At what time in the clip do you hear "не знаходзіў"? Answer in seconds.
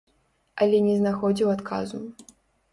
0.87-1.53